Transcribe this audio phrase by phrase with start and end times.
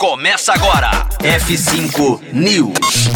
[0.00, 1.06] Começa agora.
[1.18, 3.10] F5 News.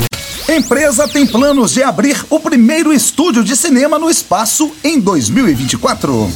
[0.47, 6.31] Empresa tem planos de abrir o primeiro estúdio de cinema no espaço em 2024.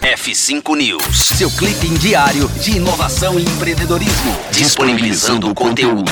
[0.00, 6.10] F5 News, seu clipe diário de inovação e empreendedorismo, disponibilizando o conteúdo.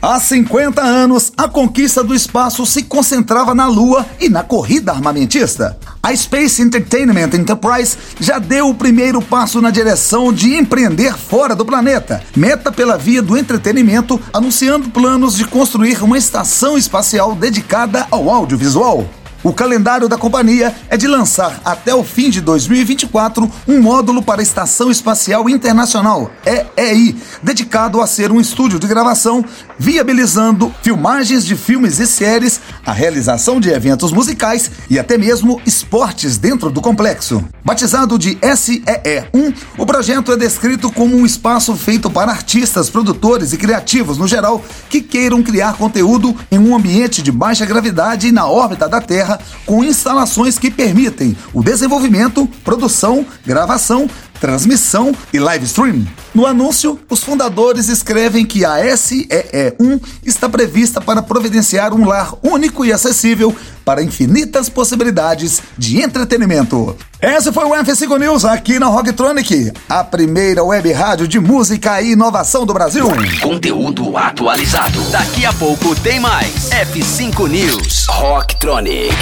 [0.00, 5.78] Há 50 anos, a conquista do espaço se concentrava na Lua e na corrida armamentista.
[6.06, 11.66] A Space Entertainment Enterprise já deu o primeiro passo na direção de empreender fora do
[11.66, 18.30] planeta, meta pela via do entretenimento, anunciando planos de construir uma estação espacial dedicada ao
[18.30, 19.04] audiovisual.
[19.46, 24.40] O calendário da companhia é de lançar até o fim de 2024 um módulo para
[24.40, 27.14] a Estação Espacial Internacional, EEI,
[27.44, 29.44] dedicado a ser um estúdio de gravação,
[29.78, 36.38] viabilizando filmagens de filmes e séries, a realização de eventos musicais e até mesmo esportes
[36.38, 37.44] dentro do complexo.
[37.64, 43.56] Batizado de SEE1, o projeto é descrito como um espaço feito para artistas, produtores e
[43.56, 48.46] criativos no geral que queiram criar conteúdo em um ambiente de baixa gravidade e na
[48.46, 54.08] órbita da Terra com instalações que permitem o desenvolvimento, produção, gravação,
[54.40, 56.06] transmissão e live stream.
[56.34, 62.84] No anúncio, os fundadores escrevem que a SEE1 está prevista para providenciar um lar único
[62.84, 66.96] e acessível para infinitas possibilidades de entretenimento.
[67.22, 72.12] Esse foi o F5 News aqui na Rocktronic, a primeira web rádio de música e
[72.12, 73.08] inovação do Brasil.
[73.40, 75.00] Conteúdo atualizado.
[75.10, 76.68] Daqui a pouco tem mais.
[76.70, 78.06] F5 News.
[78.08, 79.14] Rocktronic.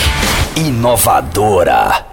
[0.57, 2.04] Inovadora.